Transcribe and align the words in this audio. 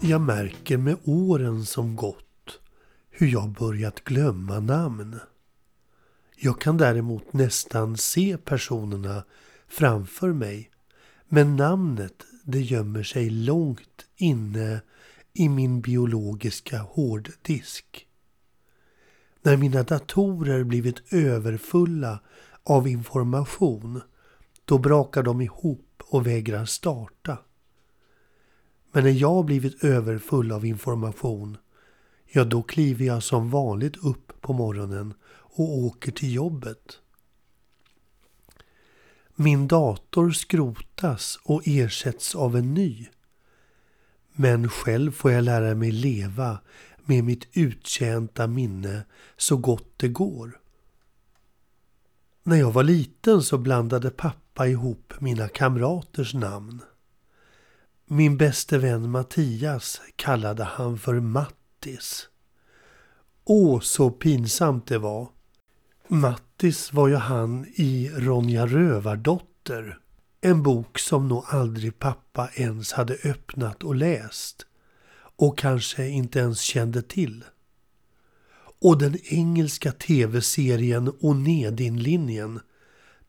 Jag 0.00 0.20
märker 0.20 0.76
med 0.76 0.96
åren 1.04 1.64
som 1.64 1.96
gått 1.96 2.60
hur 3.10 3.26
jag 3.26 3.48
börjat 3.48 4.04
glömma 4.04 4.60
namn. 4.60 5.20
Jag 6.36 6.60
kan 6.60 6.76
däremot 6.76 7.32
nästan 7.32 7.96
se 7.96 8.38
personerna 8.38 9.24
framför 9.68 10.32
mig. 10.32 10.70
Men 11.28 11.56
namnet 11.56 12.22
det 12.44 12.60
gömmer 12.60 13.02
sig 13.02 13.30
långt 13.30 14.06
inne 14.16 14.80
i 15.32 15.48
min 15.48 15.80
biologiska 15.80 16.78
hårddisk. 16.78 18.06
När 19.42 19.56
mina 19.56 19.82
datorer 19.82 20.64
blivit 20.64 21.12
överfulla 21.12 22.20
av 22.62 22.88
information 22.88 24.00
då 24.64 24.78
brakar 24.78 25.22
de 25.22 25.40
ihop 25.40 26.02
och 26.04 26.26
vägrar 26.26 26.64
starta. 26.64 27.38
Men 28.92 29.04
när 29.04 29.10
jag 29.10 29.44
blivit 29.44 29.84
överfull 29.84 30.52
av 30.52 30.66
information 30.66 31.58
ja 32.32 32.44
då 32.44 32.62
kliver 32.62 33.04
jag 33.04 33.22
som 33.22 33.50
vanligt 33.50 33.96
upp 33.96 34.40
på 34.40 34.52
morgonen 34.52 35.14
och 35.30 35.78
åker 35.78 36.12
till 36.12 36.34
jobbet. 36.34 36.98
Min 39.34 39.68
dator 39.68 40.30
skrotas 40.30 41.38
och 41.44 41.62
ersätts 41.64 42.34
av 42.34 42.56
en 42.56 42.74
ny. 42.74 43.06
Men 44.32 44.68
själv 44.68 45.12
får 45.12 45.30
jag 45.32 45.44
lära 45.44 45.74
mig 45.74 45.92
leva 45.92 46.58
med 47.04 47.24
mitt 47.24 47.48
uttjänta 47.52 48.46
minne 48.46 49.04
så 49.36 49.56
gott 49.56 49.92
det 49.96 50.08
går. 50.08 50.60
När 52.42 52.56
jag 52.56 52.72
var 52.72 52.82
liten 52.82 53.42
så 53.42 53.58
blandade 53.58 54.10
pappa 54.10 54.68
ihop 54.68 55.12
mina 55.20 55.48
kamraters 55.48 56.34
namn. 56.34 56.80
Min 58.10 58.36
bäste 58.36 58.78
vän 58.78 59.10
Mattias 59.10 60.00
kallade 60.16 60.64
han 60.64 60.98
för 60.98 61.20
Mattis. 61.20 62.28
Åh, 63.44 63.80
så 63.80 64.10
pinsamt 64.10 64.86
det 64.86 64.98
var. 64.98 65.28
Mattis 66.08 66.92
var 66.92 67.08
ju 67.08 67.14
han 67.14 67.66
i 67.74 68.10
Ronja 68.14 68.66
Rövardotter. 68.66 69.98
En 70.40 70.62
bok 70.62 70.98
som 70.98 71.28
nog 71.28 71.44
aldrig 71.48 71.98
pappa 71.98 72.50
ens 72.54 72.92
hade 72.92 73.14
öppnat 73.24 73.82
och 73.82 73.94
läst. 73.94 74.66
Och 75.36 75.58
kanske 75.58 76.08
inte 76.08 76.38
ens 76.38 76.60
kände 76.60 77.02
till. 77.02 77.44
Och 78.80 78.98
den 78.98 79.18
engelska 79.24 79.92
tv-serien 79.92 81.12
Onedin-linjen 81.20 82.60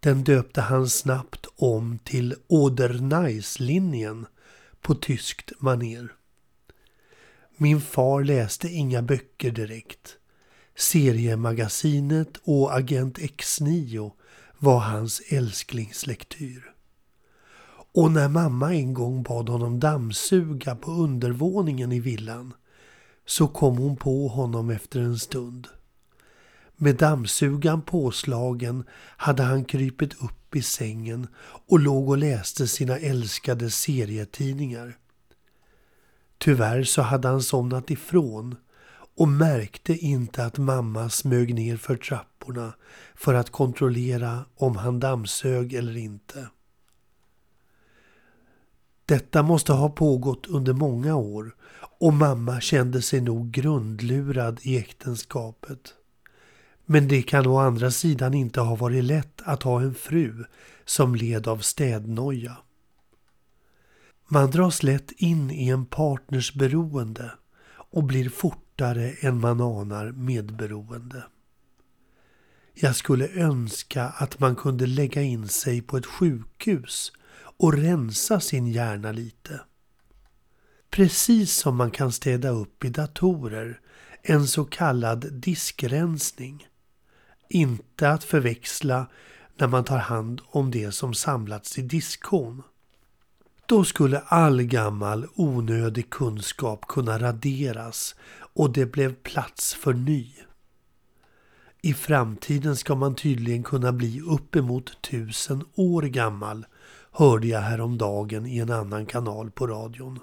den 0.00 0.24
döpte 0.24 0.60
han 0.60 0.88
snabbt 0.88 1.46
om 1.56 1.98
till 2.04 2.34
Oder-Nice-linjen 2.48 4.26
på 4.80 4.94
tyskt 4.94 5.52
maner. 5.58 6.12
Min 7.56 7.80
far 7.80 8.24
läste 8.24 8.68
inga 8.68 9.02
böcker 9.02 9.50
direkt. 9.50 10.16
Seriemagasinet 10.76 12.36
och 12.44 12.76
Agent 12.76 13.18
X9 13.18 14.10
var 14.58 14.78
hans 14.78 15.20
älsklingslektyr. 15.28 16.72
Och 17.94 18.10
när 18.12 18.28
mamma 18.28 18.74
en 18.74 18.94
gång 18.94 19.22
bad 19.22 19.48
honom 19.48 19.80
dammsuga 19.80 20.76
på 20.76 20.90
undervåningen 20.90 21.92
i 21.92 22.00
villan 22.00 22.54
så 23.26 23.48
kom 23.48 23.78
hon 23.78 23.96
på 23.96 24.28
honom 24.28 24.70
efter 24.70 25.00
en 25.00 25.18
stund. 25.18 25.68
Med 26.80 26.96
dammsugan 26.96 27.82
påslagen 27.82 28.84
hade 29.16 29.42
han 29.42 29.64
krypit 29.64 30.22
upp 30.22 30.56
i 30.56 30.62
sängen 30.62 31.28
och 31.66 31.80
låg 31.80 32.08
och 32.08 32.18
läste 32.18 32.68
sina 32.68 32.98
älskade 32.98 33.70
serietidningar. 33.70 34.96
Tyvärr 36.38 36.84
så 36.84 37.02
hade 37.02 37.28
han 37.28 37.42
somnat 37.42 37.90
ifrån 37.90 38.56
och 39.16 39.28
märkte 39.28 39.92
inte 39.92 40.44
att 40.44 40.58
mamma 40.58 41.10
smög 41.10 41.54
ner 41.54 41.76
för 41.76 41.96
trapporna 41.96 42.72
för 43.14 43.34
att 43.34 43.50
kontrollera 43.50 44.44
om 44.56 44.76
han 44.76 45.00
dammsög 45.00 45.74
eller 45.74 45.96
inte. 45.96 46.48
Detta 49.06 49.42
måste 49.42 49.72
ha 49.72 49.88
pågått 49.88 50.46
under 50.46 50.72
många 50.72 51.16
år 51.16 51.54
och 52.00 52.12
mamma 52.12 52.60
kände 52.60 53.02
sig 53.02 53.20
nog 53.20 53.50
grundlurad 53.50 54.60
i 54.62 54.78
äktenskapet. 54.78 55.94
Men 56.90 57.08
det 57.08 57.22
kan 57.22 57.46
å 57.46 57.58
andra 57.58 57.90
sidan 57.90 58.34
inte 58.34 58.60
ha 58.60 58.76
varit 58.76 59.04
lätt 59.04 59.42
att 59.44 59.62
ha 59.62 59.80
en 59.80 59.94
fru 59.94 60.44
som 60.84 61.14
led 61.14 61.48
av 61.48 61.58
städnoja. 61.58 62.56
Man 64.28 64.50
dras 64.50 64.82
lätt 64.82 65.12
in 65.12 65.50
i 65.50 65.68
en 65.68 65.86
partners 65.86 66.54
beroende 66.54 67.32
och 67.70 68.04
blir 68.04 68.28
fortare 68.28 69.10
än 69.20 69.40
man 69.40 69.60
anar 69.60 70.12
medberoende. 70.12 71.22
Jag 72.74 72.96
skulle 72.96 73.28
önska 73.28 74.04
att 74.04 74.40
man 74.40 74.56
kunde 74.56 74.86
lägga 74.86 75.22
in 75.22 75.48
sig 75.48 75.82
på 75.82 75.96
ett 75.96 76.06
sjukhus 76.06 77.12
och 77.58 77.72
rensa 77.72 78.40
sin 78.40 78.66
hjärna 78.66 79.12
lite. 79.12 79.60
Precis 80.90 81.52
som 81.52 81.76
man 81.76 81.90
kan 81.90 82.12
städa 82.12 82.48
upp 82.48 82.84
i 82.84 82.88
datorer, 82.88 83.80
en 84.22 84.46
så 84.46 84.64
kallad 84.64 85.32
diskrensning. 85.32 86.67
Inte 87.48 88.10
att 88.10 88.24
förväxla 88.24 89.06
när 89.56 89.66
man 89.66 89.84
tar 89.84 89.98
hand 89.98 90.40
om 90.46 90.70
det 90.70 90.92
som 90.92 91.14
samlats 91.14 91.78
i 91.78 91.82
diskhon. 91.82 92.62
Då 93.66 93.84
skulle 93.84 94.18
all 94.18 94.62
gammal 94.62 95.26
onödig 95.34 96.10
kunskap 96.10 96.86
kunna 96.88 97.18
raderas 97.18 98.14
och 98.54 98.72
det 98.72 98.86
blev 98.86 99.14
plats 99.14 99.74
för 99.74 99.92
ny. 99.92 100.32
I 101.82 101.94
framtiden 101.94 102.76
ska 102.76 102.94
man 102.94 103.14
tydligen 103.14 103.62
kunna 103.62 103.92
bli 103.92 104.20
uppemot 104.20 105.02
tusen 105.02 105.64
år 105.74 106.02
gammal, 106.02 106.66
hörde 107.12 107.46
jag 107.46 107.60
häromdagen 107.60 108.46
i 108.46 108.58
en 108.58 108.70
annan 108.70 109.06
kanal 109.06 109.50
på 109.50 109.66
radion. 109.66 110.20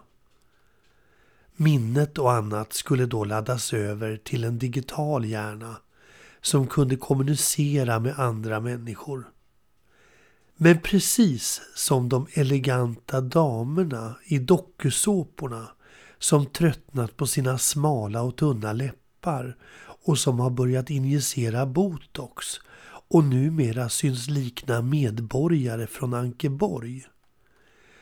Minnet 1.55 2.17
och 2.17 2.31
annat 2.31 2.73
skulle 2.73 3.05
då 3.05 3.23
laddas 3.23 3.73
över 3.73 4.17
till 4.17 4.43
en 4.43 4.59
digital 4.59 5.25
hjärna 5.25 5.75
som 6.45 6.67
kunde 6.67 6.95
kommunicera 6.95 7.99
med 7.99 8.19
andra 8.19 8.59
människor. 8.59 9.27
Men 10.55 10.81
precis 10.81 11.61
som 11.75 12.09
de 12.09 12.27
eleganta 12.33 13.21
damerna 13.21 14.15
i 14.25 14.39
dokusåporna 14.39 15.67
som 16.19 16.45
tröttnat 16.45 17.17
på 17.17 17.27
sina 17.27 17.57
smala 17.57 18.21
och 18.21 18.35
tunna 18.35 18.73
läppar 18.73 19.57
och 20.05 20.17
som 20.17 20.39
har 20.39 20.49
börjat 20.49 20.89
injicera 20.89 21.65
botox 21.65 22.45
och 23.09 23.23
numera 23.23 23.89
syns 23.89 24.29
likna 24.29 24.81
medborgare 24.81 25.87
från 25.87 26.13
Ankeborg 26.13 27.05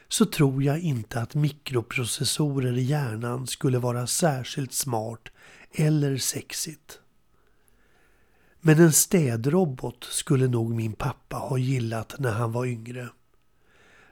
så 0.07 0.25
tror 0.25 0.63
jag 0.63 0.79
inte 0.79 1.21
att 1.21 1.35
mikroprocessorer 1.35 2.77
i 2.77 2.83
hjärnan 2.83 3.47
skulle 3.47 3.79
vara 3.79 4.07
särskilt 4.07 4.73
smart 4.73 5.29
eller 5.71 6.17
sexigt. 6.17 6.99
Men 8.65 8.79
en 8.79 8.93
städrobot 8.93 10.03
skulle 10.03 10.47
nog 10.47 10.71
min 10.75 10.93
pappa 10.93 11.35
ha 11.35 11.57
gillat 11.57 12.15
när 12.19 12.31
han 12.31 12.51
var 12.51 12.65
yngre. 12.65 13.09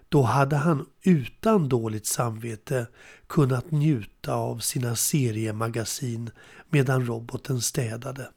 Då 0.10 0.22
hade 0.22 0.56
han 0.56 0.86
utan 1.04 1.70
dåligt 1.70 2.06
samvete 2.06 2.88
kunnat 3.28 3.72
njuta 3.72 4.34
av 4.34 4.60
sina 4.60 4.96
seriemagasin 4.96 6.30
medan 6.70 7.06
roboten 7.06 7.62
städade. 7.62 8.30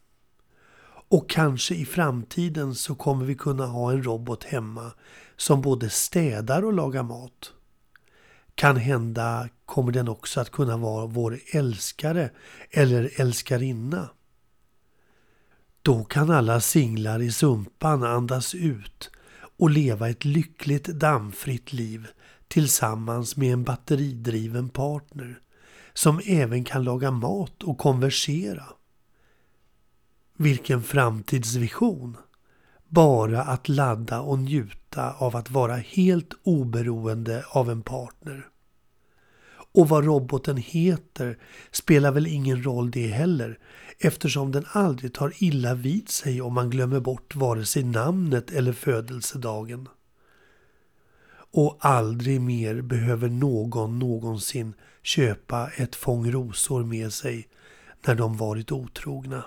Och 1.08 1.30
kanske 1.30 1.74
i 1.74 1.84
framtiden 1.84 2.74
så 2.74 2.94
kommer 2.94 3.24
vi 3.24 3.34
kunna 3.34 3.66
ha 3.66 3.92
en 3.92 4.02
robot 4.04 4.44
hemma 4.44 4.92
som 5.36 5.62
både 5.62 5.90
städar 5.90 6.64
och 6.64 6.72
lagar 6.72 7.02
mat. 7.02 7.52
Kan 8.54 8.76
hända 8.76 9.48
kommer 9.66 9.92
den 9.92 10.08
också 10.08 10.40
att 10.40 10.50
kunna 10.50 10.76
vara 10.76 11.06
vår 11.06 11.38
älskare 11.52 12.30
eller 12.70 13.20
älskarinna. 13.20 14.08
Då 15.84 16.04
kan 16.04 16.30
alla 16.30 16.60
singlar 16.60 17.22
i 17.22 17.32
Sumpan 17.32 18.02
andas 18.02 18.54
ut 18.54 19.10
och 19.58 19.70
leva 19.70 20.10
ett 20.10 20.24
lyckligt 20.24 20.84
dammfritt 20.84 21.72
liv 21.72 22.06
tillsammans 22.48 23.36
med 23.36 23.52
en 23.52 23.64
batteridriven 23.64 24.68
partner 24.68 25.40
som 25.92 26.20
även 26.26 26.64
kan 26.64 26.84
laga 26.84 27.10
mat 27.10 27.62
och 27.62 27.78
konversera. 27.78 28.64
Vilken 30.36 30.82
framtidsvision! 30.82 32.16
Bara 32.88 33.42
att 33.42 33.68
ladda 33.68 34.20
och 34.20 34.38
njuta 34.38 35.12
av 35.12 35.36
att 35.36 35.50
vara 35.50 35.76
helt 35.76 36.32
oberoende 36.42 37.44
av 37.48 37.70
en 37.70 37.82
partner. 37.82 38.48
Och 39.74 39.88
vad 39.88 40.04
roboten 40.04 40.56
heter 40.56 41.38
spelar 41.70 42.12
väl 42.12 42.26
ingen 42.26 42.64
roll 42.64 42.90
det 42.90 43.06
heller 43.06 43.58
eftersom 43.98 44.52
den 44.52 44.64
aldrig 44.68 45.14
tar 45.14 45.32
illa 45.38 45.74
vid 45.74 46.08
sig 46.08 46.42
om 46.42 46.54
man 46.54 46.70
glömmer 46.70 47.00
bort 47.00 47.34
vare 47.34 47.64
sig 47.64 47.84
namnet 47.84 48.50
eller 48.50 48.72
födelsedagen. 48.72 49.88
Och 51.52 51.76
aldrig 51.80 52.40
mer 52.40 52.82
behöver 52.82 53.28
någon 53.28 53.98
någonsin 53.98 54.74
köpa 55.02 55.70
ett 55.76 55.96
fång 55.96 56.30
rosor 56.30 56.84
med 56.84 57.12
sig 57.12 57.48
när 58.06 58.14
de 58.14 58.36
varit 58.36 58.72
otrogna. 58.72 59.44